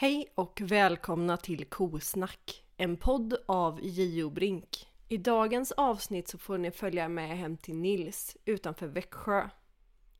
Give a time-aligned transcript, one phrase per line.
[0.00, 4.30] Hej och välkomna till Kosnack, en podd av J.O.
[4.30, 4.88] Brink.
[5.08, 9.48] I dagens avsnitt så får ni följa med hem till Nils utanför Växjö.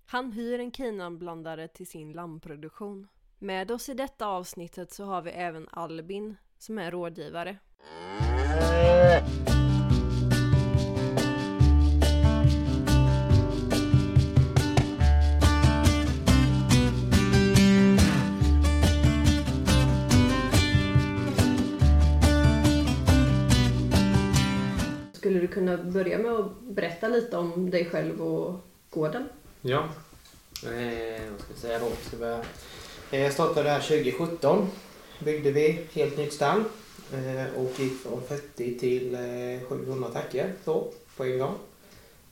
[0.06, 3.08] Han hyr en kinanblandare till sin lammproduktion.
[3.38, 7.58] Med oss i detta avsnittet så har vi även Albin som är rådgivare.
[25.76, 28.54] Kunna börja med att berätta lite om dig själv och
[28.90, 29.28] gården?
[29.60, 29.88] Ja,
[30.64, 31.90] eh, vad ska jag säga då?
[32.06, 32.40] Ska börja.
[33.10, 34.68] Eh, Jag startade här 2017.
[35.24, 36.64] Byggde vi helt nytt stall
[37.12, 41.54] eh, och gick från 40 till eh, 700 tackor så, på en gång.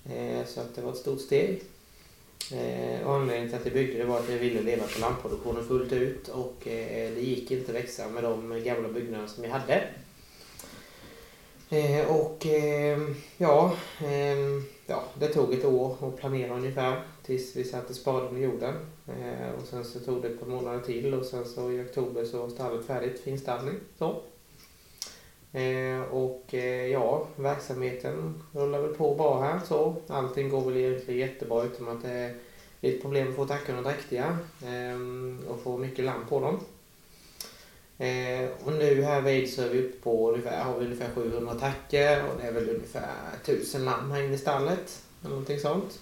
[0.04, 1.62] Eh, Så att det var ett stort steg.
[2.52, 5.92] Eh, anledningen till att jag byggde det var att jag ville leva på lammproduktionen fullt
[5.92, 9.84] ut och eh, det gick inte att växa med de gamla byggnaderna som jag hade.
[11.68, 13.00] Eh, och eh,
[13.36, 18.40] ja, eh, ja, det tog ett år att planera ungefär tills vi satte spaden i
[18.40, 18.74] jorden.
[19.06, 22.24] Eh, och sen så tog det ett par månader till och sen så i oktober
[22.24, 23.74] så var stallet färdigt, finstallning.
[23.98, 24.22] Så.
[25.52, 29.96] Eh, och eh, ja, verksamheten rullar väl på bra här så.
[30.06, 32.34] Allting går väl egentligen jättebra utom att det är
[32.80, 36.60] lite problem att få tackorna dräktiga eh, och få mycket lamm på dem.
[37.98, 41.54] Eh, och nu här vid så är vi uppe på ungefär, har vi ungefär 700
[41.54, 45.02] tackor och det är väl ungefär 1000 lamm här inne i stallet.
[45.20, 46.00] Eller någonting sånt.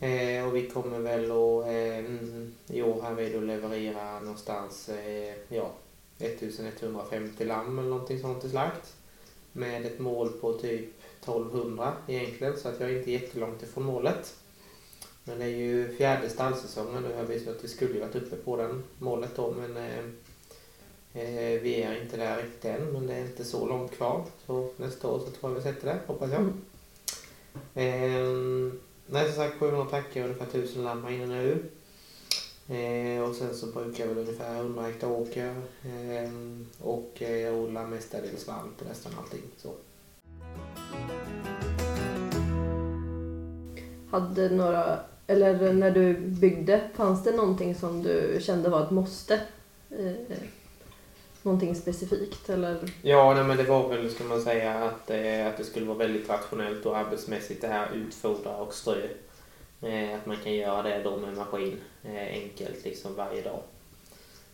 [0.00, 5.34] Eh, och vi kommer väl att eh, i år här vid att leverera någonstans eh,
[5.48, 5.72] ja,
[6.18, 8.96] 1150 lamm eller någonting sånt till slakt.
[9.52, 10.88] Med ett mål på typ
[11.20, 14.34] 1200 egentligen så att jag är inte jättelångt ifrån målet.
[15.24, 18.36] Men det är ju fjärde stallsäsongen nu har vi så att vi skulle varit uppe
[18.36, 20.04] på den målet då men Eh,
[21.14, 24.24] Eh, vi är inte där riktigt än, men det är inte så långt kvar.
[24.46, 26.40] Så nästa år så tror jag vi sätter det, hoppas jag.
[26.40, 26.52] Mm.
[27.74, 28.72] Eh,
[29.06, 31.64] nej, som sagt 700 tackor, ungefär 1000 lamm här inne nu.
[32.68, 35.54] Eh, och sen så brukar jag väl ungefär 100 hektar åker.
[35.84, 36.30] Eh,
[36.80, 39.42] och eh, jag odlar mestadels vall på nästan allting.
[39.56, 39.74] Så.
[44.10, 49.40] Hade några, eller när du byggde, fanns det någonting som du kände var ett måste?
[49.90, 50.36] Eh,
[51.42, 52.90] någonting specifikt eller?
[53.02, 55.98] Ja, nej, men det var väl, ska man säga, att, eh, att det skulle vara
[55.98, 59.08] väldigt rationellt och arbetsmässigt det här utfodra och strö.
[59.82, 63.62] Eh, att man kan göra det då med maskin eh, enkelt liksom varje dag.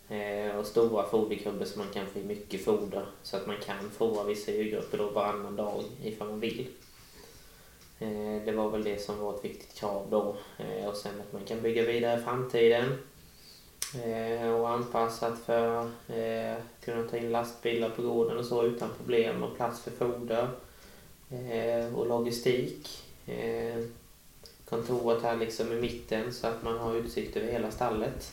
[0.08, 3.90] Eh, och stora foderkubbar så man kan få i mycket foder så att man kan
[3.90, 6.66] fodra vissa djurgrupper då varannan dag ifall man vill.
[7.98, 10.36] Eh, det var väl det som var ett viktigt krav då.
[10.58, 12.98] Eh, och sen att man kan bygga vidare i framtiden.
[13.94, 18.88] Eh, och anpassat för eh, att kunna ta in lastbilar på gården och så utan
[18.96, 20.48] problem och plats för foder
[21.30, 23.04] eh, och logistik.
[23.26, 23.84] Eh,
[24.64, 28.32] kontoret här liksom i mitten så att man har utsikt över hela stallet.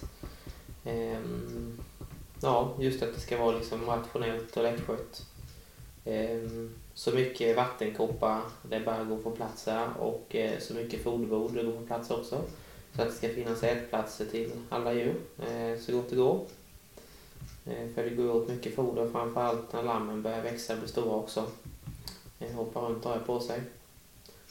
[0.85, 1.19] Eh,
[2.41, 5.25] ja, just att det ska vara liksom rationellt och lättskött.
[6.05, 6.39] Eh,
[6.93, 11.63] så mycket vattenkoppar det bara går på plats här och eh, så mycket foderbord det
[11.63, 12.41] går på plats också.
[12.95, 16.45] Så att det ska finnas ätplatser till alla djur eh, så gott det går.
[17.65, 21.15] Eh, för det går åt mycket foder framförallt när lammen börjar växa och bli stora
[21.15, 21.45] också.
[22.39, 23.61] Eh, hoppar runt och rör på sig.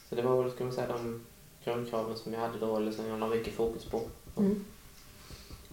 [0.09, 1.27] Så det var väl ska man säga, de
[1.65, 4.00] grundkraven som jag hade då eller som jag la mycket fokus på.
[4.37, 4.65] Mm.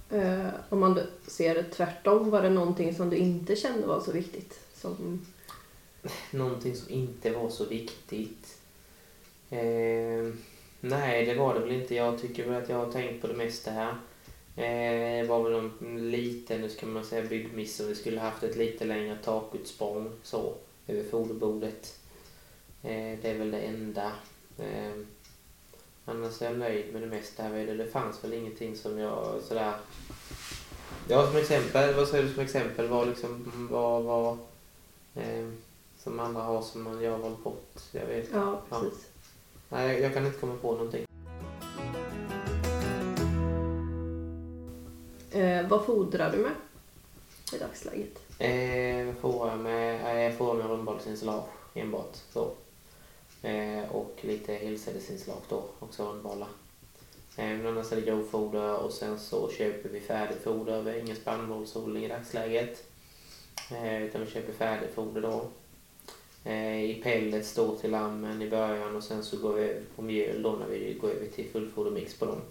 [0.09, 4.11] Eh, om man ser det tvärtom, var det någonting som du inte kände var så
[4.11, 4.59] viktigt?
[4.73, 5.25] Som...
[6.31, 8.57] Någonting som inte var så viktigt.
[9.49, 10.33] Eh,
[10.81, 11.95] nej, det var det väl inte.
[11.95, 13.95] Jag tycker väl att jag har tänkt på det mesta här.
[14.55, 18.43] Eh, det var väl en liten, nu ska man säga byggmiss om vi skulle haft
[18.43, 20.53] ett lite längre takutsprång så
[20.87, 21.99] över foderbordet.
[22.83, 24.11] Eh, det är väl det enda.
[24.59, 24.91] Eh,
[26.05, 27.65] annars är jag nöjd med det mesta här.
[27.65, 29.73] Det fanns väl ingenting som jag sådär...
[31.07, 32.87] Ja, som exempel, vad säger du som exempel?
[32.87, 34.37] Vad liksom, vad, vad
[35.15, 35.47] eh,
[35.97, 37.81] som andra har som man jag har valt bort?
[37.91, 38.29] Jag vet.
[38.33, 39.10] Ja, precis.
[39.71, 41.05] Nej, jag, kan inte komma på någonting.
[45.31, 46.51] Eh, vad fodrar du med
[47.53, 48.19] i dagsläget?
[48.39, 52.15] Eh, jag med, eh, jag får med rundbollsinslag enbart.
[52.33, 52.51] Så.
[53.41, 56.47] Eh, och lite helsädesinslag då, också rundbollar.
[57.37, 60.81] Eh, men annars är det grovfoder och sen så köper vi färdigt foder.
[60.81, 62.83] Vi har ingen spannmålsodling i dagsläget.
[63.71, 65.45] Eh, utan vi köper färdigt foder då.
[66.43, 70.01] Eh, I pellets då till lammen i början och sen så går vi över på
[70.01, 72.41] mjöl då när vi går över till fullfodermix på dem.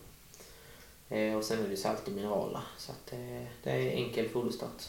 [1.08, 2.60] Eh, och sen är det salt och mineraler.
[2.78, 4.82] Så att, eh, det är enkel foderstart.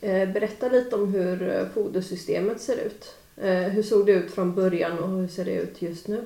[0.00, 3.14] Eh, Berätta lite om hur eh, fodersystemet ser ut.
[3.36, 6.24] Eh, Hur såg det ut från början och hur ser det ut just nu?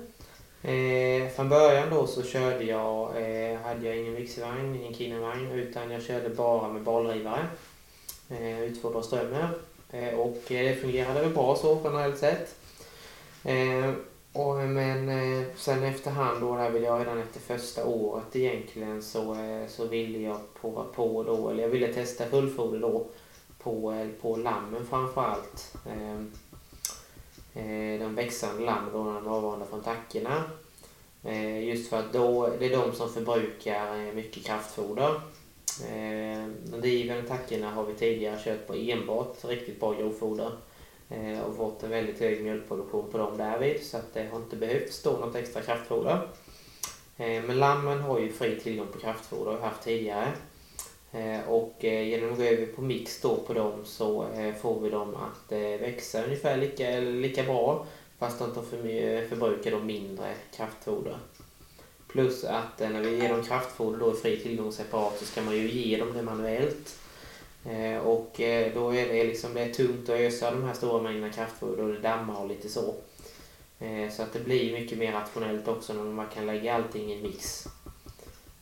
[1.36, 3.06] Från början då så körde jag,
[3.64, 7.46] hade jag ingen vigselvagn, ingen kinevagn, utan jag körde bara med baldrivare.
[8.30, 9.48] Eh, utfodra strömmer.
[9.94, 12.54] Eh, och det fungerade väl bra så generellt sett.
[13.44, 13.92] Eh,
[14.32, 19.34] och, men eh, sen efterhand då, där vill jag redan efter första året egentligen så,
[19.34, 23.06] eh, så ville jag prova på då, eller jag ville testa fullfoder då
[23.58, 25.74] på, eh, på lammen framförallt.
[25.86, 26.14] Eh,
[27.64, 30.44] eh, de växande lammen då de är avvanda från tackorna.
[31.62, 35.20] Just för att då, det är de som förbrukar mycket kraftfoder.
[35.82, 40.50] Eh, de drivande tackorna har vi tidigare kört på enbart riktigt bra grovfoder
[41.10, 44.56] eh, och fått en väldigt hög mjölkproduktion på dem därvid så att det har inte
[44.56, 46.28] behövts stå något extra kraftfoder.
[47.16, 50.32] Eh, men lammen har ju fri tillgång på kraftfoder, har haft tidigare.
[51.48, 54.26] Och genom att gå över på mix då på dem så
[54.60, 57.86] får vi dem att växa ungefär lika, lika bra
[58.18, 58.54] fast de
[59.28, 61.18] förbrukar då mindre kraftfoder.
[62.14, 65.42] Plus att eh, när vi ger dem kraftfoder då i fri tillgång separat så ska
[65.42, 66.98] man ju ge dem det manuellt.
[67.64, 71.02] Eh, och eh, då är det liksom det är tungt att ösa de här stora
[71.02, 72.94] mängderna kraftfoder och det dammar och lite så.
[73.78, 77.16] Eh, så att det blir mycket mer rationellt också när man kan lägga allting i
[77.16, 77.66] en mix.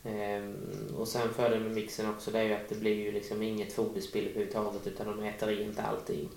[0.03, 0.55] Ehm,
[0.97, 3.73] och sen fördelen med mixen också det är ju att det blir ju liksom inget
[3.73, 6.29] foderspill överhuvudtaget utan de äter rent allting.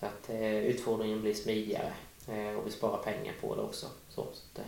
[0.00, 1.92] Så att eh, utfodringen blir smidigare
[2.28, 3.86] eh, och vi sparar pengar på det också.
[4.08, 4.64] Så, så att, eh,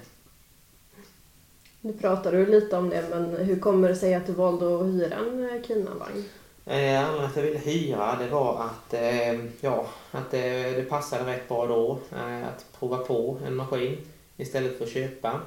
[1.84, 4.86] nu pratar du lite om det, men hur kommer det sig att du valde att
[4.86, 6.24] hyra en eh, Kina-vagn?
[6.66, 11.32] Eh, Anledningen att jag ville hyra det var att, eh, ja, att det, det passade
[11.32, 13.96] rätt bra då eh, att prova på en maskin
[14.36, 15.40] istället för att köpa.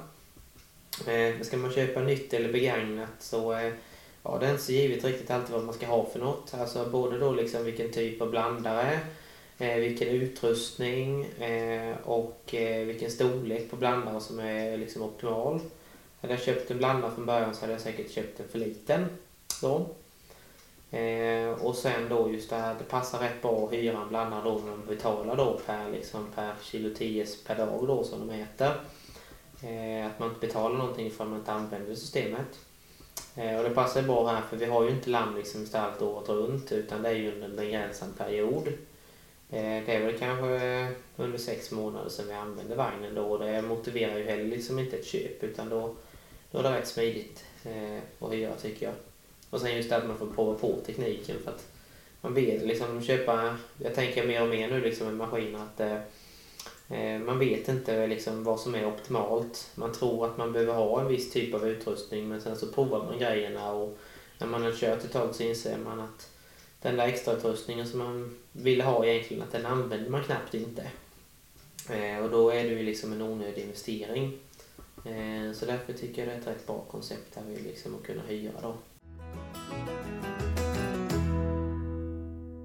[1.06, 3.72] Eh, ska man köpa nytt eller begagnat så eh,
[4.22, 6.54] ja, det är inte så givet riktigt alltid vad man ska ha för något.
[6.60, 9.00] Alltså både då liksom vilken typ av blandare,
[9.58, 12.54] eh, vilken utrustning eh, och
[12.86, 15.60] vilken storlek på blandare som är liksom optimal.
[16.20, 19.06] Hade jag köpt en blandare från början så hade jag säkert köpt en för liten.
[19.62, 19.86] Då.
[20.96, 24.44] Eh, och sen då just det här, det passar rätt bra att hyra en blandad
[24.44, 28.34] då när man betalar då per, liksom, per kilo 10 per dag då som de
[28.34, 28.72] äter.
[29.62, 32.58] Eh, att man inte betalar någonting för att man inte använder systemet.
[33.36, 36.28] Eh, och det passar bra här för vi har ju inte lamm liksom ställt året
[36.28, 38.68] runt utan det är ju under en begränsad period.
[39.50, 43.62] Eh, det är väl kanske under sex månader som vi använder vagnen då och det
[43.62, 45.94] motiverar ju heller liksom inte ett köp utan då,
[46.50, 48.94] då är det rätt smidigt eh, att hyra tycker jag.
[49.50, 51.66] Och sen just det att man får prova på tekniken för att
[52.20, 55.98] man vet liksom köpa, jag tänker mer och mer nu liksom med maskiner att eh,
[56.98, 59.70] eh, man vet inte liksom vad som är optimalt.
[59.74, 63.04] Man tror att man behöver ha en viss typ av utrustning men sen så provar
[63.04, 63.98] man grejerna och
[64.38, 66.30] när man har kört ett tag så inser man att
[66.82, 70.90] den där extrautrustningen som man ville ha egentligen, att den använder man knappt inte.
[71.90, 74.38] Eh, och då är det ju liksom en onödig investering.
[75.04, 78.22] Eh, så därför tycker jag det är ett rätt bra koncept här, liksom att kunna
[78.28, 78.74] hyra då.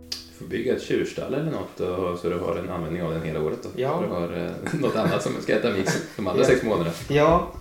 [0.10, 3.22] Du får bygga ett tjurstall eller något och, så du har en användning av den
[3.24, 3.64] hela året.
[3.64, 3.70] Då.
[3.76, 4.02] Ja.
[4.02, 6.48] Du har eh, något annat som ska äta mix de andra Ja.
[6.48, 6.92] sex månaderna.
[7.10, 7.52] Ja.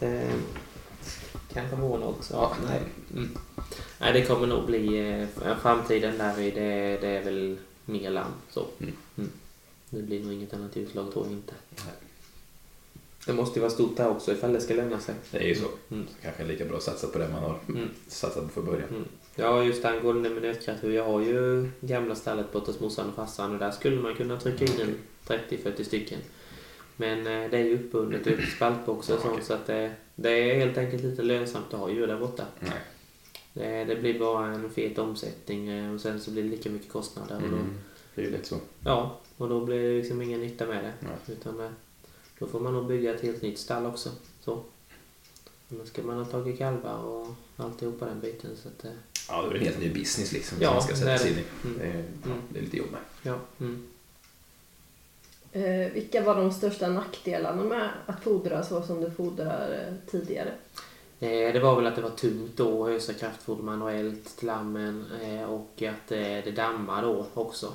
[0.00, 0.34] Eh,
[1.52, 2.34] kanske månad också.
[2.34, 2.52] Ja.
[2.68, 2.80] Nej.
[3.12, 3.38] Mm.
[4.00, 5.10] Nej, det kommer nog bli
[5.44, 8.32] eh, framtiden där vi, det, det är väl mer lamm.
[8.50, 8.66] Så.
[8.80, 8.92] Mm.
[9.18, 9.30] Mm.
[9.90, 11.54] Det blir nog inget annat utslag tror jag inte.
[11.70, 11.94] Nej.
[13.26, 15.14] Det måste ju vara stort där också ifall det ska löna sig.
[15.30, 15.66] Det är ju så.
[15.90, 16.06] Mm.
[16.08, 17.88] Så kanske lika bra att satsa på det man har Mm.
[18.08, 18.88] satsat på från början.
[18.88, 19.04] Mm.
[19.36, 20.92] Ja, just angående med nötkreatur.
[20.94, 24.40] Jag har ju gamla stallet borta hos morsan och farsan och där skulle man kunna
[24.40, 24.94] trycka in en
[25.26, 26.18] 30-40 stycken.
[26.96, 30.54] Men eh, det är ju uppbundet ut spaltboxar och sånt så att det, det är
[30.54, 32.44] helt enkelt lite lönsamt att ha djur där borta.
[32.60, 32.72] Nej.
[33.52, 36.92] Det, det blir bara en fet omsättning eh, och sen så blir det lika mycket
[36.92, 37.36] kostnader.
[37.36, 37.78] Och då, Mm.
[38.14, 38.56] Det är ju lätt så.
[38.84, 40.92] ja, och då blir det liksom ingen nytta med det.
[41.00, 41.36] Nej.
[41.38, 41.70] Utan det,
[42.38, 44.10] då får man nog bygga ett helt nytt stall också.
[44.40, 44.62] Så.
[45.68, 47.26] Då ska man ha tagit kalvar och
[47.56, 48.50] alltihopa den biten.
[48.62, 48.90] Så att, eh,
[49.28, 51.38] Ja, det är en helt ny business liksom Ja, som man ska sätta sig in
[51.38, 51.44] i.
[51.64, 51.78] Mm.
[51.78, 52.42] Det är, ja, Mm.
[52.52, 53.00] det är lite jobb med.
[53.22, 53.38] ja.
[53.60, 53.86] Mm.
[55.52, 60.52] Eh, vilka var de största nackdelarna med att fodra så som du fodrar eh, tidigare?
[61.20, 65.42] Eh, Det var väl att det var tungt då ösa kraftfoder manuellt till lammen eh,
[65.44, 67.74] och att det dammar då också.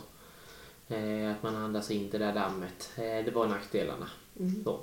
[1.31, 2.89] Att man andas in det där dammet.
[2.95, 4.09] Det var nackdelarna.
[4.39, 4.63] Mm.
[4.63, 4.79] Så.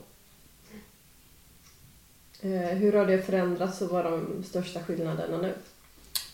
[2.40, 5.54] Eh, hur har det förändrats och vad är de största skillnaderna nu?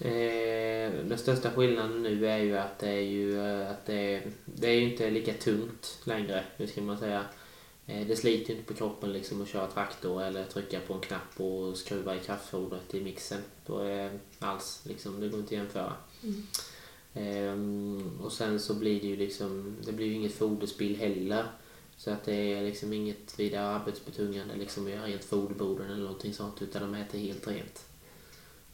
[0.08, 4.68] Eh, Den största skillnaden nu är ju att det är ju eh, att det, det
[4.68, 6.44] är inte lika tungt längre.
[6.56, 7.24] Hur ska man säga?
[7.86, 11.00] Eh, det sliter ju inte på kroppen liksom att köra traktor eller trycka på en
[11.00, 13.40] knapp och skruva i kraftfodret i mixen.
[13.66, 15.92] Då är alls liksom, det går inte att jämföra.
[16.22, 16.46] Mm.
[17.14, 21.44] Ehm, och sen så blir det ju liksom, det blir ju inget foderspill heller.
[21.96, 26.34] Så att det är liksom inget vidare arbetsbetungande liksom att göra rent foderborden eller någonting
[26.34, 27.84] sånt utan de äter helt rent.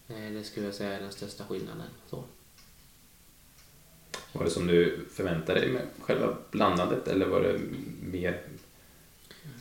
[0.09, 1.89] Eh, det skulle jag säga är den största skillnaden.
[2.11, 2.25] Så.
[4.33, 7.61] Var det som du förväntade dig med själva blandandet eller var det
[8.03, 8.41] mer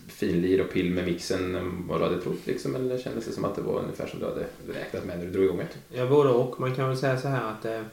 [0.07, 2.45] finlir och pill med mixen än vad du hade trott?
[2.47, 5.25] Liksom, eller kändes det som att det var ungefär som du hade räknat med när
[5.25, 5.97] du drog igång det?
[5.97, 6.59] Ja, både och.
[6.59, 7.85] Man kan väl säga så här att eh, eh,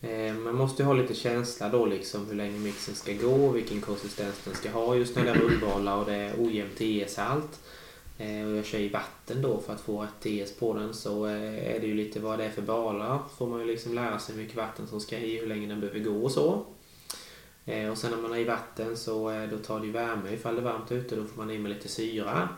[0.00, 3.80] Eh, man måste ju ha lite känsla då liksom hur länge mixen ska gå, vilken
[3.80, 4.94] konsistens den ska ha.
[4.94, 7.60] Just när det är rundbollar och det är ojämnt TS-halt
[8.18, 11.26] eh, och jag kör i vatten då för att få ett TS på den så
[11.26, 13.22] eh, är det ju lite vad det är för balar.
[13.38, 15.80] får man ju liksom lära sig hur mycket vatten som ska i, hur länge den
[15.80, 16.64] behöver gå och så.
[17.90, 20.32] Och sen när man är i vatten så då tar det ju värme.
[20.32, 22.48] Ifall det är varmt ute då får man i med lite syra.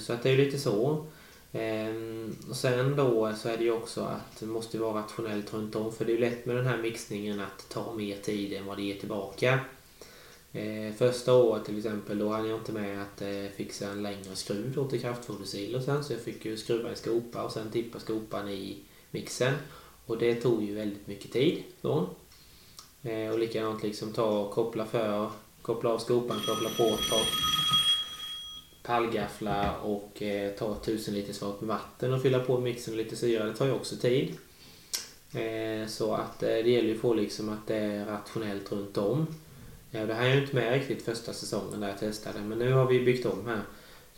[0.00, 1.06] Så att det är ju lite så.
[1.52, 5.76] Ehm, och sen då så är det ju också att det måste vara rationellt runt
[5.76, 5.92] om.
[5.92, 8.76] För det är ju lätt med den här mixningen att ta mer tid än vad
[8.76, 9.60] det ger tillbaka.
[10.52, 14.36] Ehm, första året till exempel då hade jag inte med att eh, fixa en längre
[14.36, 16.04] skruv då till kraftfodersilosen.
[16.04, 18.78] Så jag fick ju skruva en skopa och sen tippa skopan i
[19.10, 19.54] mixen.
[20.06, 21.62] Och det tog ju väldigt mycket tid.
[21.80, 22.08] Då.
[23.02, 25.30] Ehm, och likadant liksom ta och koppla för,
[25.62, 27.51] koppla av skopan, koppla på, ta
[28.82, 33.16] pallgaffla och eh, ta tusen liters fat med vatten och fylla på mixen med lite
[33.16, 33.44] syra.
[33.44, 34.36] Det tar ju också tid.
[35.34, 38.98] Eh, så att eh, det gäller ju att få liksom att det är rationellt runt
[38.98, 39.26] om.
[39.92, 42.72] Eh, det här är ju inte med riktigt första säsongen där jag testade men nu
[42.72, 43.60] har vi byggt om här.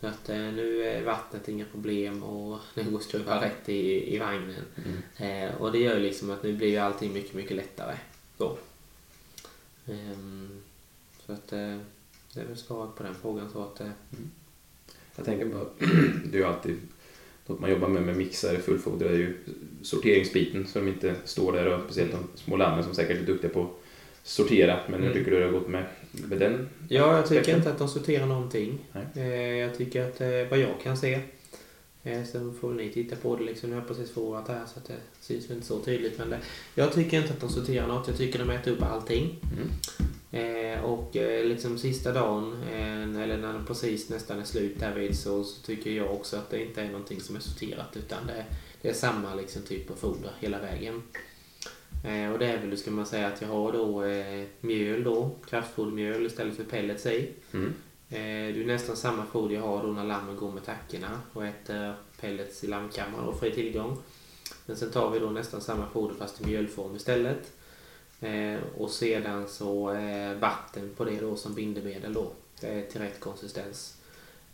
[0.01, 4.15] Så att eh, nu är vattnet inga problem och det går att skruva rätt i,
[4.15, 4.65] i vagnen.
[5.19, 5.55] Mm.
[5.59, 7.97] och det gör ju liksom att nu blir ju allting mycket, mycket lättare.
[8.39, 8.59] Så.
[9.87, 10.63] Um,
[11.27, 11.79] så att uh,
[12.33, 13.51] det är väl svaret på den frågan.
[13.53, 14.31] Så att, mm.
[15.17, 15.65] Jag tänker bara,
[16.25, 16.77] det är ju alltid
[17.47, 19.37] något man jobbar med med mixar, fullfoder, är ju
[19.83, 23.51] sorteringsbiten så de inte står där och speciellt de små lammen som säkert är duktiga
[23.51, 23.71] på att
[24.23, 24.79] sortera.
[24.89, 25.19] Men hur mm.
[25.19, 26.69] tycker du det har gått med, med den?
[26.89, 27.57] Ja, jag tycker aspekten?
[27.59, 28.79] inte att de sorterar någonting.
[28.93, 29.59] Nej.
[29.59, 31.21] Jag tycker att vad jag kan se
[32.05, 33.71] Sen får ni titta på det liksom.
[33.71, 36.19] Nu har jag precis förlorat här så det syns inte så tydligt.
[36.19, 36.39] Men det,
[36.75, 38.09] jag tycker inte att de sorterar något.
[38.09, 39.41] Jag tycker de äter upp allting.
[39.43, 39.69] Mm.
[40.35, 45.19] Eh, och eh, liksom sista dagen, eh, eller när den precis nästan är slut därvid
[45.19, 48.45] så, så tycker jag också att det inte är någonting som är sorterat utan det,
[48.83, 51.03] det är samma liksom, typ av foder hela vägen.
[52.05, 55.31] Eh, och det är väl, ska man säga, att jag har då eh, mjöl då,
[55.47, 57.33] kraftfodermjöl istället för pellets i.
[57.53, 57.75] Mm.
[58.09, 61.47] Eh, det är nästan samma foder jag har då när lammen går med tackorna och
[61.47, 63.99] äter pellets i lammkammaren och fri tillgång.
[64.67, 67.53] Men sen tar vi då nästan samma foder fast i mjölform istället.
[68.25, 72.33] Eh, och sedan så eh, vatten på det då som bindemedel då.
[72.61, 73.97] Till rätt konsistens.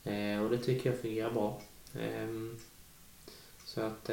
[0.04, 1.60] Eh, och det tycker jag fungerar bra.
[2.00, 2.56] Ehm,
[3.64, 4.10] så att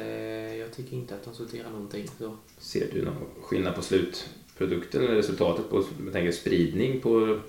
[0.58, 2.08] jag tycker inte att de sorterar någonting.
[2.18, 2.36] Så.
[2.58, 7.40] Ser du någon skillnad på slutprodukten eller resultatet på jag tänker spridning på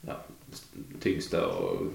[0.00, 0.24] ja,
[1.00, 1.86] tyngsta och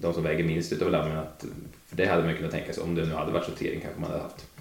[0.00, 1.18] de som väger minst utav lammen.
[1.18, 1.44] Att,
[1.86, 4.10] för det hade man kunnat tänka sig, om det nu hade varit sortering kanske man
[4.10, 4.53] hade haft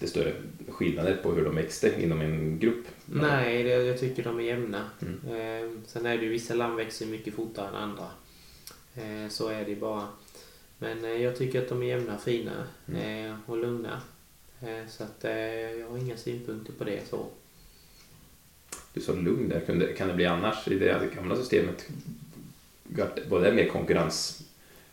[0.00, 0.32] lite större
[0.68, 2.86] skillnader på hur de växte inom en grupp.
[3.06, 4.90] Nej, det, jag tycker de är jämna.
[5.02, 5.20] Mm.
[5.24, 8.06] Eh, sen är det ju vissa lamm växer mycket fortare än andra.
[8.94, 10.08] Eh, så är det bara.
[10.78, 13.36] Men eh, jag tycker att de är jämna, fina mm.
[13.46, 14.00] och lugna.
[14.88, 15.24] Så att
[15.78, 17.26] jag har inga synpunkter på det så.
[18.92, 21.88] Du sa lugn där, kan det bli annars i det gamla systemet?
[23.28, 23.68] var det mer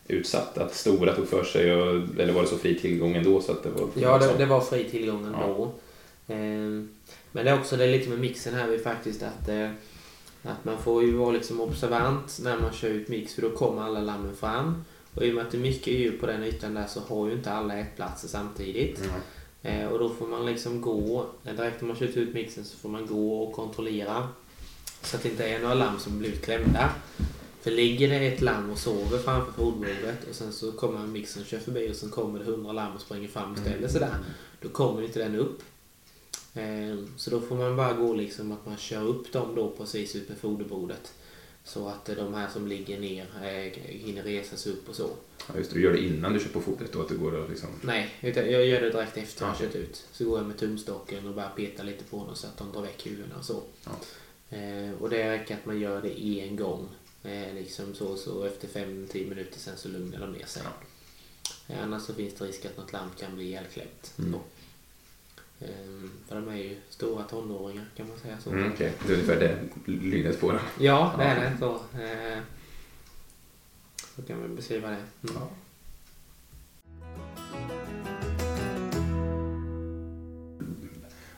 [0.07, 0.57] konkurrensutsatt?
[0.57, 1.75] Att stora tog för sig?
[1.75, 3.41] Och, eller var det så fri tillgång ändå?
[3.41, 5.71] Så att det var, ja, det, det var fri tillgång ändå.
[6.27, 6.33] Ja.
[6.35, 6.89] Ehm,
[7.31, 9.69] men det är också det är lite med mixen här vi faktiskt att, eh,
[10.43, 13.81] att man får ju vara liksom observant när man kör ut mix för då kommer
[13.81, 14.85] alla lammen fram.
[15.15, 17.27] Och i och med att det är mycket djur på den ytan där så har
[17.27, 19.01] ju inte alla ätplatser samtidigt.
[19.63, 19.91] Mm.
[19.91, 23.07] och då får man liksom gå, direkt när man kört ut mixen så får man
[23.07, 24.27] gå och kontrollera
[25.01, 26.89] så att det inte är några lamm som blivit klämda.
[27.61, 31.47] För ligger det ett lamm och sover framför fodbordet och sen så kommer mixen och
[31.47, 34.15] kör förbi och sen kommer det hundra lamm och springer fram och ställer sig där.
[34.61, 35.63] Då kommer inte den upp.
[36.53, 40.15] Ehm, så då får man bara gå liksom att man kör upp dem då precis
[40.15, 41.13] ut med foderbordet.
[41.63, 45.09] Så att de här som ligger ner eh, hinner resa sig upp och så.
[45.47, 45.75] Ja, just det.
[45.75, 47.01] Du gör det innan du kör på fodret då?
[47.01, 47.69] Att det går att liksom...
[47.81, 50.05] Nej, jag gör det direkt efter jag har kört ut.
[50.11, 52.81] Så går jag med tumstocken och bara petar lite på dem så att de drar
[52.81, 53.61] väck huvudena och så.
[53.83, 53.91] Ja.
[54.49, 56.89] Ehm, och det räcker att man gör det en gång
[57.23, 60.63] Eh, liksom så, så efter 5-10 minuter sen så lugnar de ner sig.
[60.65, 60.71] Ja.
[61.73, 64.13] Eh, annars så finns det risk att något lamm kan bli ihjälklämt.
[64.19, 64.33] Mm.
[65.59, 68.49] Eh, för de är ju stora tonåringar kan man säga så.
[68.49, 68.91] Mm, okay.
[69.07, 69.59] Det är ungefär det
[69.91, 70.59] lydnadsspåren.
[70.79, 71.57] Ja, det är det.
[71.59, 72.43] Så, eh,
[74.15, 74.95] Så kan vi beskriva det.
[74.95, 75.35] Mm.
[75.35, 75.49] Ja.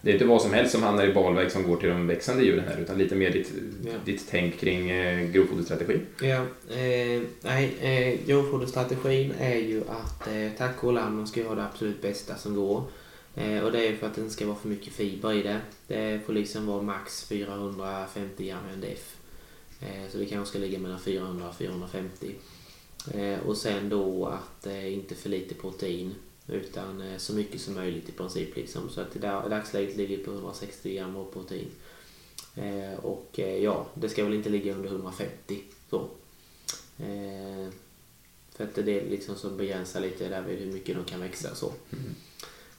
[0.01, 2.43] Det är inte vad som helst som hamnar i balväg som går till de växande
[2.43, 3.51] djuren här utan lite mer ditt,
[3.85, 3.91] Ja.
[4.05, 5.99] ditt tänk kring eh, grovfoderstrategi.
[6.21, 11.63] Ja, eh, nej, eh, grovfoderstrategin är ju att eh, taco och lamm ska ha det
[11.65, 12.83] absolut bästa som går.
[13.35, 15.59] Eh, och det är för att det inte ska vara för mycket fiber i det.
[15.87, 19.15] Det får liksom vara max 450 gram NDF.
[19.81, 22.31] Eh, så det kanske ska ligga mellan 400 och 450.
[23.13, 26.15] Eh, och sen då att eh, inte för lite protein
[26.51, 28.55] utan eh, så mycket som möjligt i princip.
[28.55, 28.89] Liksom.
[28.89, 31.67] Så att i da- i dagsläget ligger det på 160 gram av protein.
[32.55, 36.07] Eh, och eh, ja, det ska väl inte ligga under 150 så.
[36.99, 37.69] Eh,
[38.55, 41.55] för att det är liksom som begränsar lite där vid hur mycket de kan växa
[41.55, 41.71] så.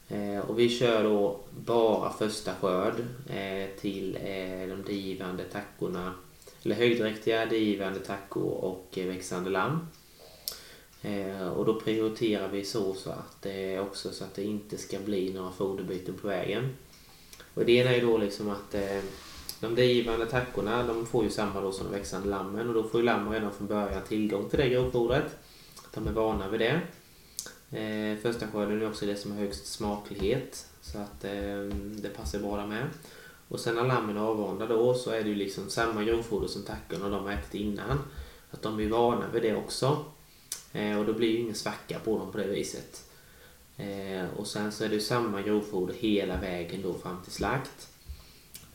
[0.08, 2.94] Eh, och vi kör då bara första skörd
[3.80, 4.18] till
[4.68, 6.14] de digivande tackorna.
[6.62, 9.78] Eller högdräktiga, digivande tackor och växande lamm.
[11.02, 14.98] Eh, och då prioriterar vi så, så att det också så att det inte ska
[14.98, 16.76] bli några foderbyten på vägen.
[17.54, 19.00] Och det ena är ju då liksom att eh,
[19.60, 23.00] de drivande tackorna de får ju samma då som de växande lammen och då får
[23.00, 25.36] ju lammen redan från början tillgång till det grovfodret.
[25.94, 26.80] De är vana vid det.
[27.78, 31.62] Eh, första skörden är också det som har högst smaklighet så att eh,
[32.02, 32.86] det passar bra där med.
[33.48, 36.62] Och sen när lammen är avvanda då så är det ju liksom samma grovfoder som
[36.62, 37.98] tackorna de har ätit innan.
[38.50, 40.04] Att de är vana vid det också.
[40.72, 43.10] Eh, och då blir ju ingen svacka på dem på det viset.
[43.76, 47.88] Eh, och sen så är det ju samma grovfoder hela vägen då fram till slakt.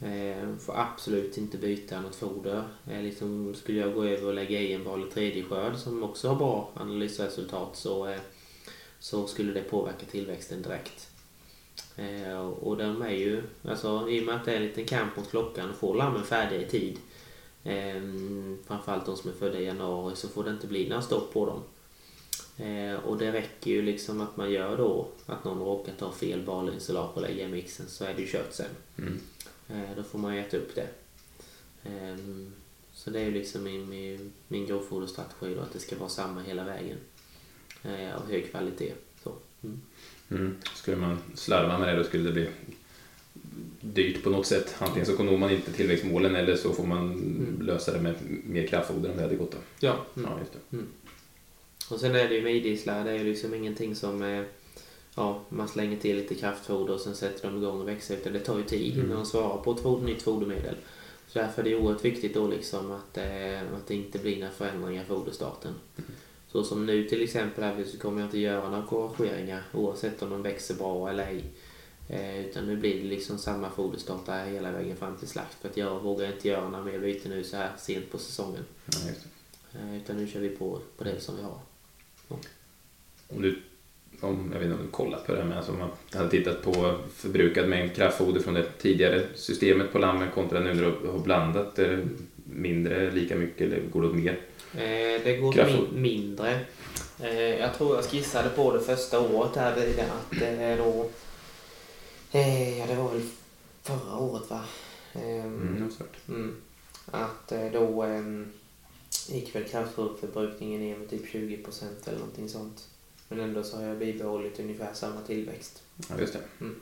[0.01, 2.63] Eh, får absolut inte byta något foder.
[2.91, 6.27] Eh, liksom skulle jag gå över och lägga i en vanlig tredje skörd som också
[6.27, 8.19] har bra analysresultat så, eh,
[8.99, 11.09] så skulle det påverka tillväxten direkt.
[11.95, 15.17] Eh, och de är ju, alltså i och med att det är en liten kamp
[15.17, 16.97] mot klockan och får lammen färdiga i tid.
[17.63, 18.01] Eh,
[18.67, 21.45] framförallt de som är födda i januari så får det inte bli några stopp på
[21.45, 21.63] dem.
[22.57, 26.41] Eh, och det räcker ju liksom att man gör då att någon råkar ta fel
[26.41, 28.65] balensilage och lägga i mixen så är det ju kört sen.
[28.97, 29.19] Mm.
[29.69, 30.87] Eh, då får man ju äta upp det.
[31.83, 32.53] Ehm,
[32.93, 36.41] så det är ju liksom min, min, min grovfoderstrategi då att det ska vara samma
[36.41, 36.97] hela vägen.
[37.83, 38.93] Eh, av hög kvalitet.
[39.23, 39.33] Så.
[39.63, 39.81] Mm.
[40.29, 40.57] Mm.
[40.75, 42.49] Skulle man slarva med det då skulle det bli
[43.81, 44.75] dyrt på något sätt.
[44.79, 47.13] Antingen så når man inte tillväxtmålen eller så får man
[47.61, 49.51] lösa det med mer kraftfoder om det hade gått.
[49.51, 49.57] Då.
[49.79, 50.05] Ja.
[50.15, 50.29] Mm.
[50.31, 50.77] Ja, just det.
[51.89, 54.43] Och sen är det ju med idisslar, det är ju liksom ingenting som eh,
[55.15, 58.39] ja, man slänger till lite kraftfoder och sen sätter de igång och växer utan det
[58.39, 59.17] tar ju tid innan Mm.
[59.17, 60.75] de svarar på ett foder, nytt fodermedel.
[61.27, 64.51] Så därför är det oerhört viktigt då liksom att, eh, att det inte blir några
[64.51, 65.73] förändringar i foderstarten.
[66.51, 70.29] Så som nu till exempel här så kommer jag inte göra några korrigeringar oavsett om
[70.29, 71.43] de växer bra eller ej.
[72.09, 75.69] Eh, utan nu blir det liksom samma foderstart där hela vägen fram till slakt för
[75.69, 78.65] att jag vågar inte göra några mer byten nu så här sent på säsongen.
[79.73, 81.59] Eh, utan nu kör vi på, på det som vi har.
[82.27, 83.61] Om du,
[84.21, 86.29] om, jag vet inte om du kollat på det här men alltså om man hade
[86.29, 91.07] tittat på förbrukad mängd kraftfoder från det tidigare systemet på lammen kontra nu när du
[91.07, 91.99] har blandat eh,
[92.43, 94.39] mindre, lika mycket eller går det åt mer?
[94.73, 96.59] Eh, det går min, mindre.
[97.19, 101.09] Eh, jag tror jag skissade på det första året här vid det att det då...
[102.31, 103.21] Eh, ja, det var väl
[103.83, 104.63] förra året va?
[105.13, 105.89] Eh, Mm,
[106.27, 106.55] mm,
[107.05, 108.21] att då eh,
[109.29, 112.87] gick väl kraftfoderförbrukningen ner med typ 20 procent eller någonting sånt.
[113.29, 115.83] Men ändå så har jag bibehållit ungefär samma tillväxt.
[116.09, 116.39] Ja, just det.
[116.61, 116.75] Mm.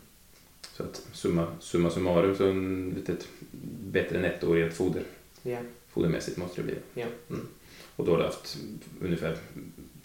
[0.74, 3.28] Så att summa, summa summarum så en litet
[3.92, 5.04] bättre netto rent foder,
[5.44, 5.58] Ja,
[5.90, 6.76] fodermässigt måste det bli.
[7.02, 7.08] ja.
[7.30, 7.48] Mm.
[7.96, 8.58] Och då har du haft
[9.02, 9.38] ungefär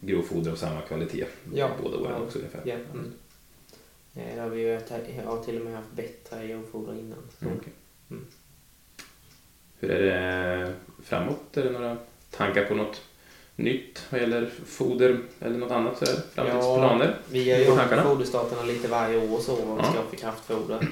[0.01, 1.70] grovfoder av samma kvalitet Ja.
[1.83, 2.20] båda åren Ja.
[2.20, 2.62] också ungefär.
[2.64, 2.74] ja.
[2.74, 3.12] Mm.
[4.12, 4.72] Det har vi ju
[5.24, 7.18] har till och med haft bättre grovfoder innan.
[7.40, 7.72] Mm, okej.
[8.11, 8.27] Mm.
[9.79, 11.57] Hur är det framåt?
[11.57, 11.96] Är det några
[12.30, 13.02] tankar på något
[13.56, 15.98] nytt vad gäller foder eller något annat?
[15.98, 17.18] Så här, framtidsplaner?
[17.30, 18.02] Vi gör ju om tankarna?
[18.02, 19.90] foderstarterna lite varje år så vad vi Ja.
[19.90, 20.88] ska ha för kraftfoder.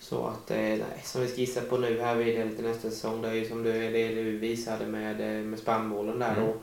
[0.00, 3.22] Så att, eh, nej, som vi skissar på nu här vid det lite nästa säsong,
[3.22, 6.46] det är ju som du, det du visade med, eh, med spannmålen där Mm.
[6.46, 6.54] då.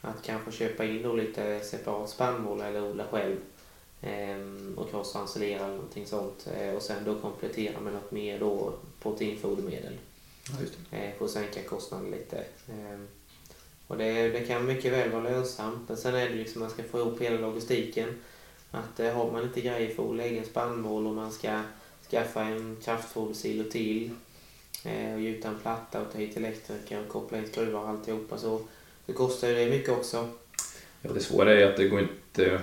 [0.00, 3.36] Att kanske köpa in då lite separat spannmål eller odla själv.
[4.02, 6.46] Ehm, och crossranselera eller någonting sånt.
[6.60, 9.92] Eh, och sen då komplettera med något mer då proteinfodermedel.
[10.48, 11.12] Ja, just det.
[11.18, 12.44] För att sänka kostnaden lite.
[13.86, 15.88] Och det, det kan mycket väl vara lönsamt.
[15.88, 18.08] Men sen är det liksom man ska få ihop hela logistiken.
[18.70, 21.60] Att eh, har man inte grejer för att odla egen spannmål och man ska
[22.10, 24.10] skaffa en kraftfodersilo till
[24.84, 28.38] eh, och gjuta en platta och ta hit elektriker och koppla in skruvar och alltihopa
[28.38, 28.60] så
[29.06, 30.28] det kostar ju det mycket också.
[31.02, 32.60] Ja, det svåra är att det går inte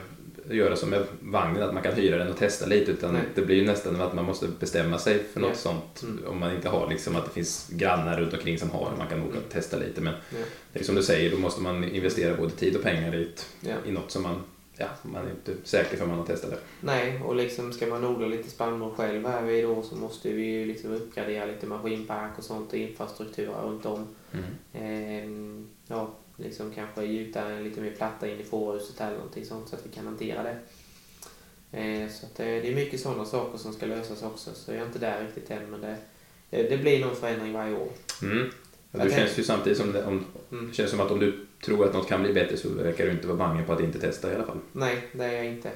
[0.49, 3.21] göra som med vagnen, att man kan hyra den och testa lite utan Nej.
[3.35, 5.55] det blir ju nästan att man måste bestämma sig för något Ja.
[5.55, 6.23] sånt Mm.
[6.27, 9.21] om man inte har liksom att det finns grannar runt omkring som har man kan
[9.23, 10.37] åka och testa lite men Ja.
[10.73, 13.49] det är som du säger, då måste man investera både tid och pengar i, ett,
[13.61, 13.75] Ja.
[13.85, 14.35] i något som man,
[14.77, 16.57] ja, man är inte säker för man har testat det.
[16.81, 20.43] Nej, och liksom ska man odla lite spannmål själv här vid då så måste vi
[20.43, 24.07] ju liksom uppgradera lite maskinpark och sånt och infrastruktur runt om.
[24.31, 24.45] Mm.
[24.73, 26.09] Ehm, ja,
[26.43, 29.85] liksom kanske gjuta en lite mer platta in i fårhuset eller någonting sånt så att
[29.85, 30.55] vi kan hantera det.
[31.71, 34.85] Ehm, så eh, det är mycket sådana saker som ska lösas också så jag är
[34.85, 35.95] inte där riktigt än men det,
[36.49, 37.89] det, det blir någon förändring varje år.
[38.21, 38.37] Mm.
[38.91, 40.67] Jag Det tänk- känns ju samtidigt som det, om, Mm.
[40.67, 43.11] det känns som att om du tror att något kan bli bättre så verkar du
[43.11, 44.59] inte vara bange på att inte testa i alla fall.
[44.71, 45.69] Nej, det är jag inte.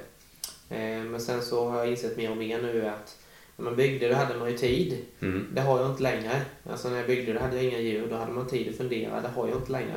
[0.70, 3.18] Eh, Men sen så har jag insett mer och mer nu att
[3.56, 4.98] när man byggde då hade man ju tid.
[5.20, 5.46] Mm.
[5.54, 6.42] Det har jag inte längre.
[6.70, 8.06] Alltså när jag byggde då hade jag inga djur.
[8.10, 9.20] Då hade man tid att fundera.
[9.20, 9.94] Det har jag inte längre.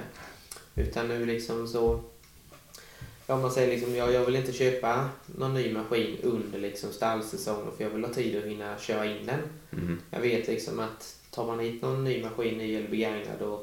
[0.76, 2.00] Utan nu liksom så...
[3.28, 7.72] Ja, man säger liksom, jag, jag vill inte köpa någon ny maskin under liksom stallsäsongen
[7.78, 9.40] för jag vill ha tid att hinna köra in den.
[9.72, 10.00] Mm.
[10.10, 13.62] Jag vet liksom att tar man hit någon ny maskin, ny eller begagnad, då,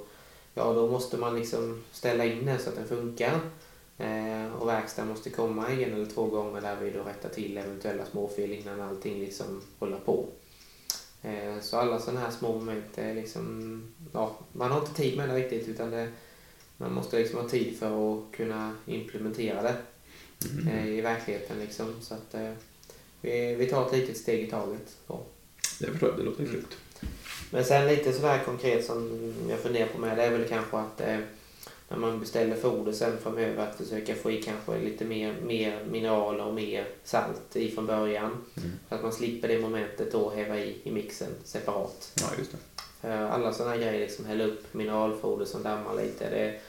[0.54, 3.40] ja, då måste man liksom ställa in den så att den funkar.
[3.98, 8.04] Eh, och verkstaden måste komma en eller två gånger där vi då rättar till eventuella
[8.06, 10.26] småfel innan allting liksom håller på.
[11.22, 15.28] Eh, så alla sådana här små moment är liksom, ja, man har inte tid med
[15.28, 16.08] det riktigt utan det,
[16.80, 19.74] man måste liksom ha tid för att kunna implementera det
[20.52, 20.68] Mm.
[20.68, 21.94] eh, i verkligheten liksom.
[22.02, 22.52] Så att eh,
[23.20, 24.96] vi, vi tar ett litet steg i taget.
[25.06, 25.20] Så.
[25.80, 26.52] Det förstår jag, det låter Mm.
[26.52, 26.76] klokt.
[27.50, 31.00] Men sen lite sådär konkret som jag funderar på med det är väl kanske att
[31.00, 31.18] eh,
[31.88, 36.44] när man beställer foder sen framöver att försöka få i kanske lite mer, mer mineraler
[36.46, 38.44] och mer salt i från början.
[38.56, 38.70] Mm.
[38.88, 42.12] Så att man slipper det momentet då häva i i mixen separat.
[42.20, 42.58] Ja, just det.
[43.00, 46.60] För alla sådana grejer, liksom hälla upp mineralfoder som dammar lite det,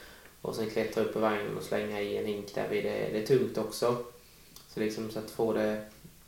[0.41, 3.19] och sen klättra upp på vagnen och slänga i en hink där vid, det, det
[3.21, 3.97] är tungt också.
[4.73, 5.82] Så liksom så att få det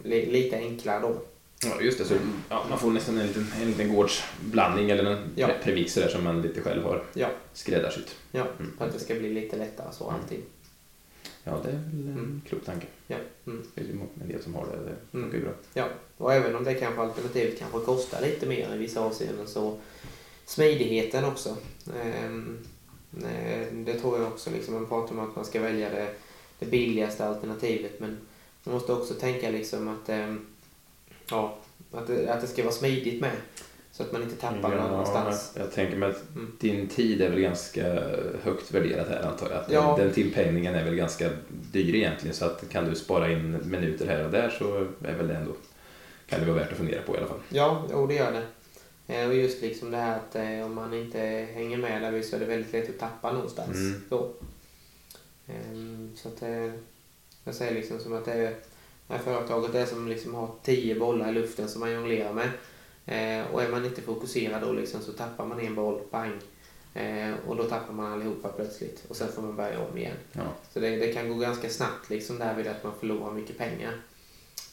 [0.03, 1.15] li, lite enklare då.
[1.63, 2.05] Ja, just det.
[2.05, 2.13] Så,
[2.49, 5.47] ja, man får nästan en liten, en liten gårdsblandning eller en Ja.
[5.47, 7.27] pre- premix där som man lite själv har Ja.
[7.53, 8.15] skräddarsytt.
[8.31, 8.77] Ja, Mm.
[8.77, 10.21] för att det ska bli lite lättare så Mm.
[10.21, 10.39] alltid.
[11.43, 12.41] Ja, det är väl en Mm.
[12.49, 12.87] klok tanke.
[13.07, 13.15] Ja.
[13.47, 13.63] Mm.
[13.75, 14.71] Det är ju en del som har det.
[14.71, 15.39] Det funkar Mm.
[15.39, 15.53] ju bra.
[15.73, 19.77] Ja, och även om det kanske alternativet kanske kostar lite mer i vissa avseenden så
[20.45, 21.57] smidigheten också.
[22.01, 22.69] Ehm, eh,
[23.71, 26.07] det tror jag också, liksom, man pratar om att man ska välja det,
[26.59, 28.17] det billigaste alternativet men
[28.63, 30.45] man måste också tänka liksom att, ehm,
[31.29, 31.57] ja,
[31.91, 33.31] att, det, att det ska vara smidigt med.
[33.93, 35.51] Så att man inte tappar Ja, någon någonstans.
[35.57, 36.51] jag tänker mig att Mm.
[36.59, 37.83] din tid är väl ganska
[38.43, 39.57] högt värderat här antar jag.
[39.59, 39.95] Att Ja.
[39.99, 41.29] Den tillpenningen är väl ganska
[41.71, 45.27] dyr egentligen så att kan du spara in minuter här och där så är väl
[45.27, 45.51] det ändå
[46.27, 47.39] kan det vara värt att fundera på i alla fall.
[47.49, 48.43] Ja, jo, det gör det.
[49.07, 51.19] Eh, Och just liksom det här att eh, om man inte
[51.53, 53.77] hänger med där så är det väldigt lätt att tappa någonstans.
[53.77, 54.01] Mm.
[54.09, 54.33] Då.
[55.47, 56.71] Ehm, Så att eh,
[57.43, 58.55] jag säger liksom som att det, är,
[59.07, 62.49] det här företaget är som liksom har tio bollar i luften som man jonglerar med.
[63.51, 66.39] Och är man inte fokuserad då liksom så tappar man en boll, bang.
[66.93, 70.15] Eh, Och då tappar man allihopa plötsligt och sen får man börja om igen.
[70.33, 70.41] Ja.
[70.73, 74.01] Så det, det kan gå ganska snabbt liksom därvid att man förlorar mycket pengar.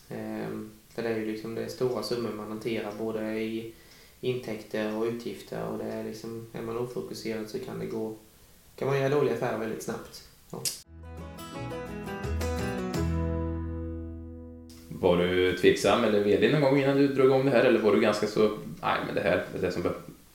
[0.09, 3.75] Ehm, för det är ju liksom det är stora summor man hanterar både i
[4.21, 8.15] intäkter och utgifter och det är liksom, är man ofokuserad så kan det gå,
[8.77, 10.29] kan man göra dåliga affärer väldigt snabbt.
[10.51, 10.63] Ja.
[14.89, 17.93] Var du tveksam eller velig någon gång innan du drog igång det här eller var
[17.93, 19.83] du ganska så, nej men det här är det som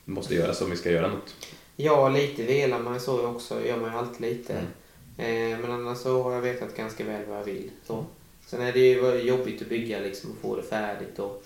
[0.04, 1.34] måste göras om vi ska göra något?
[1.76, 4.52] Ja, lite velar man så också, gör man ju alltid lite.
[4.52, 5.52] Mm.
[5.52, 7.70] Eh, men annars så har jag vetat ganska väl vad jag vill.
[7.86, 8.04] Så.
[8.46, 11.44] Sen är det ju jobbigt att bygga liksom och få det färdigt och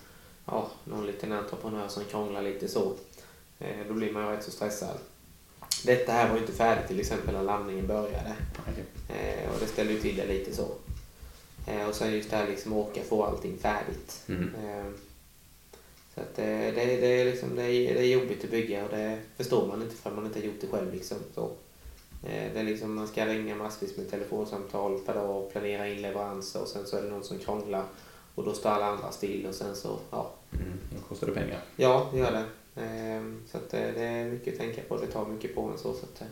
[0.51, 2.93] ja, någon liten entreprenör som krånglar lite så.
[3.59, 4.99] Eh, då blir man ju rätt så stressad.
[5.85, 8.37] Detta här var ju inte färdigt till exempel när landningen började.
[8.69, 8.85] Okej.
[9.09, 10.69] Eh, och det ställde ju till det lite så.
[11.67, 14.23] Eh, och sen just det här liksom åka få allting färdigt.
[14.29, 14.51] Mm.
[16.15, 19.19] Så att det, det, är liksom, det, är, det är jobbigt att bygga och det
[19.37, 20.95] förstår man inte för man inte har gjort det själv.
[20.95, 21.51] Liksom, så.
[22.23, 26.63] Det är liksom, man ska ringa massvis med telefonsamtal per dag och planera in leveranser
[26.63, 27.85] och sen så är det någon som krånglar
[28.39, 30.73] och då står alla andra still och sen så, ja, Mm.
[30.95, 31.61] Då kostar det pengar.
[31.77, 32.45] ja det gör det.
[32.83, 35.79] Eh, så att eh, det är mycket att tänka på, det tar mycket på en
[35.79, 35.93] så.
[35.95, 36.27] så att, eh,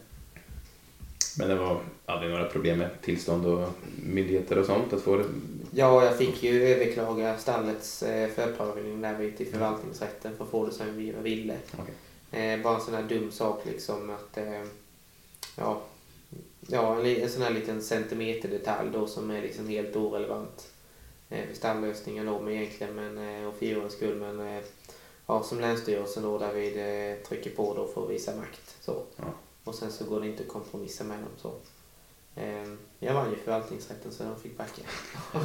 [1.38, 3.68] Men det var aldrig några problem med tillstånd och
[4.02, 5.24] myndigheter och sånt att få det?
[5.70, 10.66] Ja, jag fick ju överklaga stallets eh, förprövning där vid till förvaltningsrätten för att få
[10.66, 11.56] det som vi ville.
[12.32, 14.38] Eh, bara en sån här dum sak liksom att
[15.56, 15.80] ja,
[16.66, 20.68] ja en sån här liten centimeterdetalj då som är liksom helt orelevant
[21.28, 24.62] eh, för då men egentligen men eh, och för djurens skull men eh,
[25.26, 26.66] ja, som Länsstyrelsen då där vi
[27.20, 29.02] eh, trycker på då för att visa makt så.
[29.16, 29.24] Ja.
[29.64, 31.52] Och sen så går det inte att kompromissa med dem så.
[32.40, 34.82] Eh, jag vann ju förvaltningsrätten så de fick backa.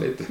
[0.01, 0.23] Lite.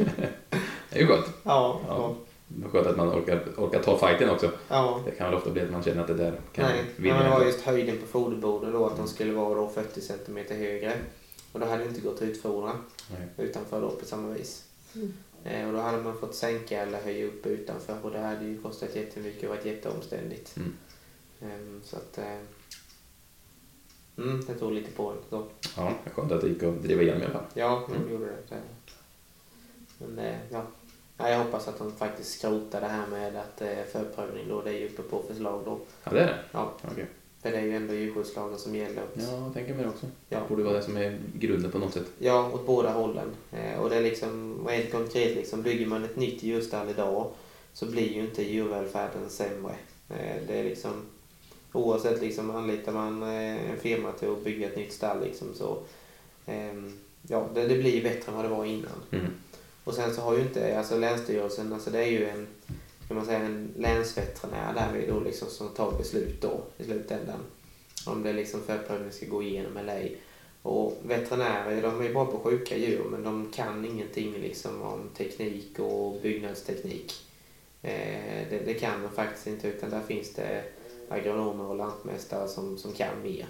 [0.91, 1.27] Det är ju skönt.
[1.27, 1.81] Ja, Ja.
[1.89, 2.15] ja.
[2.49, 4.51] Det är skönt att man orkar, orkar ta fighten också.
[4.69, 5.01] ja.
[5.05, 7.15] Det kan väl ofta bli att man känner att det där kan Nej, vinna.
[7.15, 10.37] men det var just höjden på foderborden då, att de skulle vara då 40 cm
[10.49, 10.93] högre.
[11.53, 12.73] Och då hade det inte gått att utfodra
[13.11, 13.29] Nej.
[13.49, 14.65] utanför då på samma vis.
[14.95, 15.13] Mm.
[15.45, 18.63] Eh, och då hade man fått sänka eller höja upp utanför och det hade ju
[18.63, 20.57] kostat jättemycket och varit jätteomständigt.
[20.57, 20.77] Mm.
[21.41, 22.19] Ehm, så att...
[22.19, 22.39] Eh,
[24.19, 25.47] mm, det tog lite på en då.
[25.77, 27.45] Ja, det är skönt att det gick att driva igenom i alla fall.
[27.55, 28.13] Ja, de Mm.
[28.13, 28.61] gjorde det.
[29.99, 30.63] Men eh, ja.
[31.17, 34.79] ja, jag hoppas att de faktiskt skrotar det här med att förprövning då, det är
[34.79, 35.81] ju uppe på förslag då.
[36.05, 36.39] Ja, det är det?
[36.53, 37.07] Ja, Okej.
[37.43, 39.03] För det är ju ändå djurskyddslagen som gäller.
[39.15, 40.07] Ja, jag tänker mig det också.
[40.29, 40.39] Ja.
[40.39, 42.07] Det borde vara det som är grunden på något sätt.
[42.19, 43.29] Ja, åt båda hållen.
[43.53, 47.31] Eh, och det är liksom, rent konkret, liksom, bygger man ett nytt djurstall idag
[47.73, 49.75] så blir ju inte djurvälfärden sämre.
[50.09, 50.93] Eh, det är liksom,
[51.73, 55.79] oavsett liksom, anlitar man eh, en firma till att bygga ett nytt stall liksom, så
[56.47, 59.03] ehm, ja, det, det blir bättre än vad det var innan.
[59.11, 59.27] Mm.
[59.85, 62.47] Och sen så har ju inte, alltså Länsstyrelsen, alltså det är ju en,
[63.11, 67.41] kan man säga, en länsveterinär därvid då liksom som tar beslut då i slutändan.
[68.07, 70.17] Om det liksom förprövningen ska gå igenom eller ej.
[70.63, 75.79] Och veterinärer, de är bra på sjuka djur men de kan ingenting liksom om teknik
[75.79, 77.13] och byggnadsteknik.
[77.83, 80.63] Eh, det, det kan de faktiskt inte utan där finns det
[81.09, 83.47] agronomer och lantmästare som, som kan mer.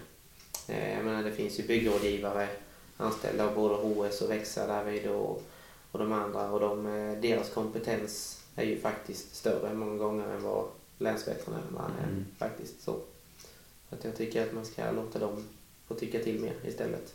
[0.68, 2.48] Eh, jag menar det finns ju byggrådgivare
[2.96, 5.42] anställda av både HS och Växa därvid och,
[5.92, 10.42] och de andra och de, eh, deras kompetens är ju faktiskt större många gånger än
[10.42, 10.66] vad
[10.98, 12.24] länsveterinärerna är Mm.
[12.38, 13.00] faktiskt så.
[13.90, 15.44] Att jag tycker att man ska låta dem
[15.88, 17.14] få tycka till mer istället.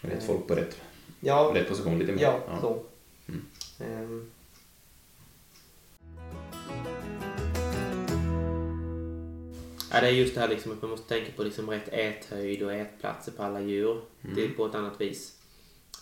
[0.00, 0.76] Rätt folk på rätt,
[1.20, 2.22] Ja, rätt position lite mer.
[2.22, 2.82] ja, så.
[3.28, 3.44] Mm.
[3.80, 4.30] Ehm,
[9.92, 12.62] Ja, det är just det här liksom att man måste tänka på liksom rätt äthöjd
[12.62, 14.00] och ätplatser på alla djur.
[14.20, 14.56] Det är Mm.
[14.56, 15.35] på ett annat vis.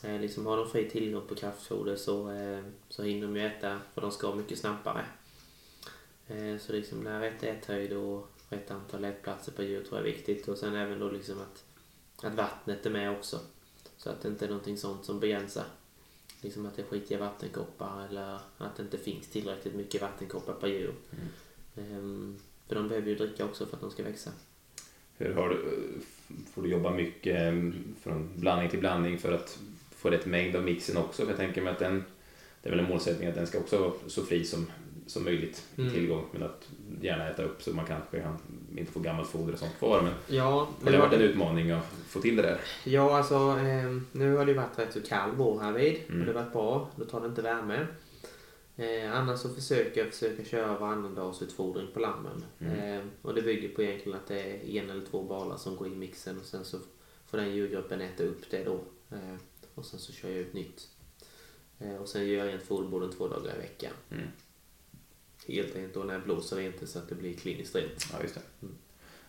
[0.05, 3.81] Eh, liksom har de fri tillgång på kraftfoder så, eh, så hinner de ju äta
[3.95, 5.05] för de ska mycket snabbare.
[6.27, 10.13] Eh, så liksom när rätt äthöjd och rätt antal ätplatser per djur tror jag är
[10.13, 10.49] viktigt.
[10.49, 11.65] Och sen även då liksom att,
[12.25, 13.41] att vattnet är med också.
[13.97, 15.65] Så att det inte är någonting sånt som begränsar.
[16.41, 20.69] Liksom att det är skitiga vattenkoppar eller att det inte finns tillräckligt mycket vattenkoppar per
[20.69, 20.95] djur.
[21.77, 22.39] Ehm,
[22.69, 24.31] för de behöver ju dricka också för att de ska växa.
[25.19, 25.91] Hur har du,
[26.55, 27.71] får du jobba mycket eh,
[28.03, 29.59] från blandning till blandning för att
[30.09, 31.23] få rätt mängd av mixen också?
[31.23, 32.05] För jag tänker mig att den,
[32.63, 34.67] det är väl en målsättning att den ska också vara så fri som,
[35.07, 35.93] som möjligt Mm.
[35.95, 36.69] tillgång, men att
[37.01, 38.37] gärna äta upp så man kanske kan,
[38.77, 40.03] inte får gammalt foder och sånt kvar.
[40.03, 42.61] Men Ja, har det varit en utmaning att få till det där?
[42.85, 46.21] Ja, alltså eh, nu har det varit rätt så kall vår här vid Mm.
[46.21, 46.91] och det har varit bra.
[46.97, 47.87] Då tar det inte värme.
[48.77, 52.45] Eh, annars så försöker jag försöka köra varannan dags utfodring på lammen.
[52.61, 52.95] Mm.
[52.99, 55.87] Eh, och det bygger på egentligen att det är en eller två balar som går
[55.89, 56.79] i mixen och sen så
[57.31, 58.81] får den djurgruppen äta upp det då.
[59.11, 59.35] Eh,
[59.75, 60.89] och sen så kör jag ut nytt.
[61.79, 63.93] Eh, och sen gör jag rent foderborden två dagar i veckan.
[64.11, 64.27] Mm.
[65.47, 68.07] Helt enkelt då när jag blåser inte så att det blir kliniskt rent.
[68.13, 68.41] Ja, just det.
[68.63, 68.75] Mm.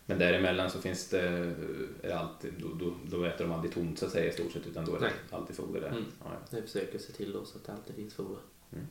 [0.05, 1.55] Men däremellan så finns det, är
[2.01, 4.67] det alltid, då, då, då äter de aldrig tomt så att säga i stort sett,
[4.67, 5.13] utan då är det Nej.
[5.31, 5.89] alltid foder där.
[5.89, 6.05] Mm.
[6.23, 6.58] Ja, ja.
[6.58, 8.39] Jag försöker se till då så att det alltid finns foder.
[8.73, 8.86] Mm.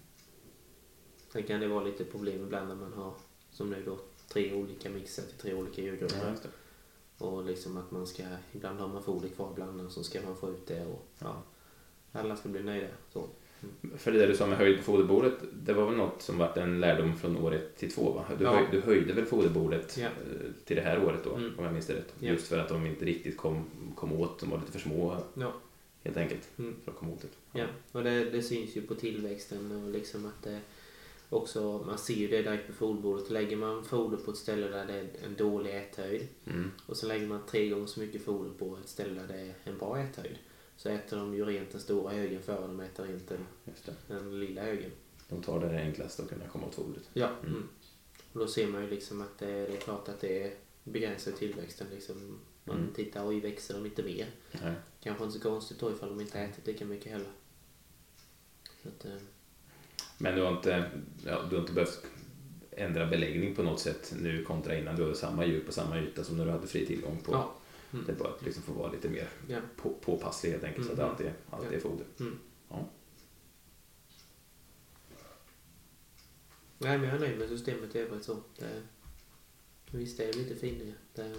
[1.32, 3.14] Sen kan det vara lite problem ibland när man har,
[3.50, 6.36] som nu då, tre olika mixer till tre olika Ja, djurgrupper.
[6.42, 6.48] det.
[7.18, 8.22] Och liksom att man ska,
[8.52, 11.42] ibland har man foder kvar ibland så ska man få ut det och ja,
[12.12, 12.86] alla ska bli nöjda.
[13.12, 13.26] Så.
[13.96, 16.56] För det där du sa med höjd på foderbordet, det var väl något som varit
[16.56, 18.24] en lärdom från året till två va?
[18.38, 18.52] Du, Ja.
[18.56, 20.04] höj, du höjde väl foderbordet Ja.
[20.06, 20.12] eh,
[20.64, 21.58] till det här året då, Mm.
[21.58, 22.14] om jag minns det rätt?
[22.18, 22.28] Ja.
[22.28, 25.52] Just för att de inte riktigt kom, kom åt, de var lite för små Ja.
[26.02, 26.74] helt enkelt Mm.
[26.84, 27.58] för att komma åt det.
[27.60, 30.60] Ja, och det, det syns ju på tillväxten och liksom att det
[31.34, 33.30] också, man ser ju det direkt på foderbordet.
[33.30, 36.70] Lägger man foder på ett ställe där det är en dålig äthöjd Mm.
[36.86, 39.54] och så lägger man tre gånger så mycket foder på ett ställe där det är
[39.64, 40.38] en bra äthöjd
[40.76, 43.46] så äter de ju rent den stora högen före de äter rent den,
[44.08, 44.90] den lilla högen.
[45.28, 47.10] De tar det enklaste att kunna komma åt fodret.
[47.12, 47.28] Ja.
[47.28, 47.52] Mm.
[47.52, 47.68] Mm.
[48.32, 50.52] Och då ser man ju liksom att det, det är klart att det
[50.84, 51.86] begränsar tillväxten.
[51.90, 52.38] Liksom.
[52.64, 52.92] Man Mm.
[52.94, 54.26] tittar, oj växer de inte mer?
[54.62, 54.74] Nej.
[55.00, 57.30] Kanske inte så konstigt då ifall de inte ätit lika mycket heller.
[58.82, 59.16] Så att, eh,
[60.18, 60.90] Men du har, inte,
[61.26, 62.06] ja, du har inte behövt
[62.70, 66.24] ändra beläggning på något sätt nu kontra innan du hade samma djur på samma yta
[66.24, 67.32] som när du hade fri tillgång på.
[67.32, 67.54] ja.
[67.92, 68.06] Mm.
[68.06, 69.58] Det är bara att liksom få vara lite mer Ja.
[69.76, 71.12] på, påpasslig helt enkelt så att det Mm.
[71.12, 72.06] alltid, alltid är foder.
[72.20, 72.38] Mm.
[72.68, 72.88] Ja.
[76.78, 78.36] Nej, men jag är nöjd med systemet i övrigt så.
[78.58, 78.82] Det,
[79.90, 80.92] visst det är lite finare.
[81.14, 81.34] Det,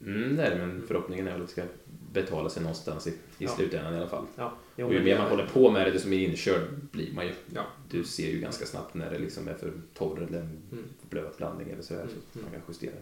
[0.00, 1.62] Mm, det är det, men förhoppningen är väl att det ska
[2.12, 3.48] betala sig någonstans i, i Ja.
[3.56, 4.26] slutändan i alla fall.
[4.36, 4.52] ja.
[4.76, 7.34] Jo, Och ju mer man håller på med det, desto mer inkörd blir man ju.
[7.54, 7.66] Ja.
[7.90, 10.84] Du ser ju ganska snabbt när det liksom är för torr eller en Mm.
[11.10, 12.60] blöt blandning eller sådär, Mm, så man mm.
[12.60, 13.00] kan justera.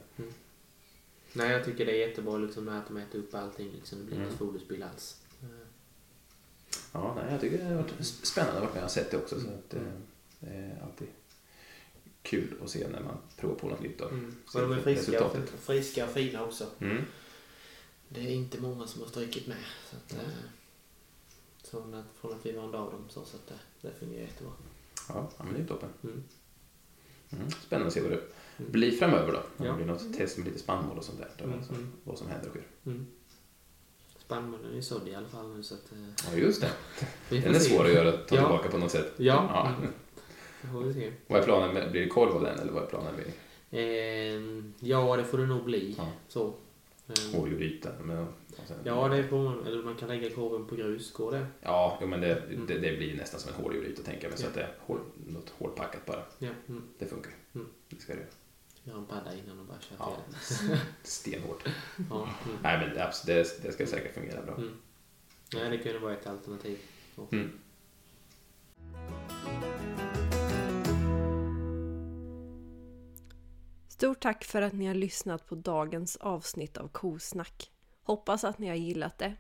[1.33, 3.71] Nej, jag tycker det är jättebra liksom, att de äter upp allting.
[3.75, 3.99] Liksom.
[3.99, 4.27] Det blir Mm.
[4.29, 5.21] inget foderspill alls.
[5.43, 5.49] Eh,
[6.93, 9.41] Ja, nej, jag tycker det har varit spännande att vara med och sett det också.
[9.41, 9.81] Så att, eh,
[10.41, 11.09] det är alltid
[12.27, 13.99] kul att se när man provar på något nytt.
[13.99, 14.09] Då.
[14.09, 14.37] Mm.
[14.55, 15.51] Och de är friska, resultatet.
[15.61, 16.67] friska och fina också.
[16.79, 17.03] Mm.
[18.09, 19.57] Det är inte många som har strykit med.
[19.91, 20.29] Så att, eh,
[21.71, 24.53] från, att, från att vi vande av dem så, så att det, det fungerar jättebra.
[25.09, 25.89] Ja, men det är toppen.
[26.05, 26.25] Mm.
[27.31, 27.51] Mm.
[27.51, 28.21] Spännande att se vad det
[28.59, 28.73] Mm.
[28.73, 29.39] blir framöver då.
[29.39, 29.71] Om Ja.
[29.73, 31.31] det blir något test med lite spannmål och sånt där.
[31.39, 31.93] Då, Mm, alltså, mm.
[32.05, 32.67] Vad som händer och sker.
[32.87, 33.07] Mm.
[34.19, 35.93] Spannmålen är ju sådd i alla fall nu så att...
[35.93, 35.99] eh,
[36.33, 36.71] Ja, just det.
[37.43, 38.43] Den är svår att göra, ta Ja.
[38.43, 39.13] tillbaka på något sätt.
[39.17, 39.75] Ja.
[39.81, 39.89] Ja.
[40.71, 40.73] Mm.
[40.73, 41.13] Får vi se.
[41.27, 41.75] Vad är planen?
[41.75, 43.15] Med, blir det korv av den eller vad är planen?
[43.17, 43.25] Med
[43.71, 45.95] Ehm, ja, det får det nog bli.
[45.99, 46.09] Ja.
[46.29, 46.47] Så.
[47.09, 47.91] Ehm, hårdgryta?
[48.03, 48.29] Men, och
[48.67, 51.13] sen, ja, det på, eller man kan lägga korven på grus.
[51.13, 51.47] Går det?
[51.61, 54.39] Ja, jo, men det, det, det blir nästan som en hårdgryta tänker jag.
[54.39, 54.49] Så Ja.
[54.49, 56.23] att det är hård, något hårdpackat bara.
[56.39, 56.49] Ja.
[56.69, 56.83] Mm.
[56.99, 57.33] Det funkar.
[57.55, 57.67] Mm.
[57.89, 58.29] Det ska det göra.
[58.85, 60.17] Göra en padda innan och bara köra Ja.
[60.49, 60.77] till.
[61.03, 61.65] Stenhårt.
[62.11, 62.29] Ja.
[62.45, 62.57] Mm.
[62.63, 64.55] Nej, men det, det, det ska säkert fungera bra.
[64.55, 64.71] Mm.
[65.55, 66.79] Nej, det kunde vara ett alternativ.
[67.17, 67.27] Så.
[73.97, 77.71] Stort tack för att ni har lyssnat på dagens avsnitt av Kosnack.
[78.03, 79.35] Hoppas att ni har gillat det.